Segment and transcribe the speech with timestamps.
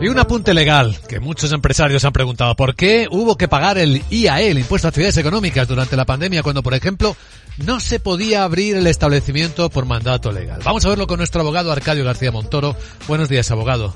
[0.00, 4.02] Y un apunte legal, que muchos empresarios han preguntado, ¿por qué hubo que pagar el
[4.10, 7.16] IAE, el Impuesto a Actividades Económicas, durante la pandemia, cuando, por ejemplo,
[7.58, 10.60] no se podía abrir el establecimiento por mandato legal?
[10.64, 12.76] Vamos a verlo con nuestro abogado Arcadio García Montoro.
[13.08, 13.94] Buenos días, abogado.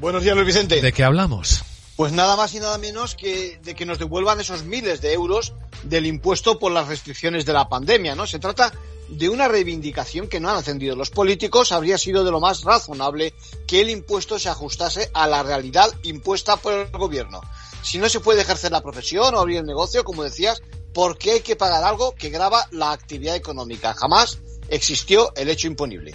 [0.00, 0.82] Buenos días, Luis Vicente.
[0.82, 1.64] ¿De qué hablamos?
[1.98, 5.52] Pues nada más y nada menos que de que nos devuelvan esos miles de euros
[5.82, 8.24] del impuesto por las restricciones de la pandemia, ¿no?
[8.24, 8.72] Se trata
[9.08, 13.34] de una reivindicación que no han atendido los políticos, habría sido de lo más razonable
[13.66, 17.40] que el impuesto se ajustase a la realidad impuesta por el gobierno.
[17.82, 20.62] Si no se puede ejercer la profesión o abrir el negocio, como decías,
[20.94, 23.92] ¿por qué hay que pagar algo que grava la actividad económica?
[23.94, 24.38] Jamás
[24.68, 26.14] existió el hecho imponible.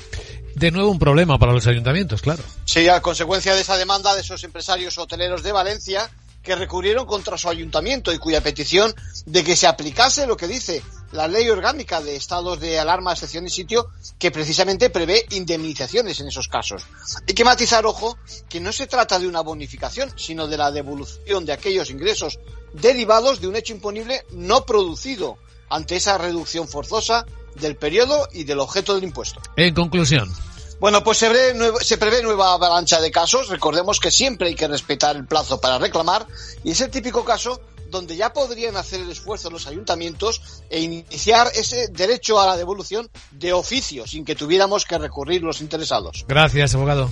[0.55, 2.43] De nuevo un problema para los ayuntamientos, claro.
[2.65, 6.09] Sí, a consecuencia de esa demanda de esos empresarios hoteleros de Valencia,
[6.43, 8.93] que recurrieron contra su ayuntamiento y cuya petición
[9.25, 13.45] de que se aplicase lo que dice la ley orgánica de estados de alarma, excepción
[13.45, 13.87] y sitio,
[14.19, 16.83] que precisamente prevé indemnizaciones en esos casos.
[17.27, 18.17] Hay que matizar, ojo,
[18.49, 22.39] que no se trata de una bonificación, sino de la devolución de aquellos ingresos
[22.73, 25.37] derivados de un hecho imponible no producido
[25.69, 29.41] ante esa reducción forzosa del periodo y del objeto del impuesto.
[29.55, 30.31] En conclusión.
[30.79, 33.47] Bueno, pues se prevé, se prevé nueva avalancha de casos.
[33.47, 36.27] Recordemos que siempre hay que respetar el plazo para reclamar
[36.63, 37.61] y es el típico caso
[37.93, 43.09] donde ya podrían hacer el esfuerzo los ayuntamientos e iniciar ese derecho a la devolución
[43.31, 46.25] de oficio sin que tuviéramos que recurrir los interesados.
[46.27, 47.09] Gracias, abogado.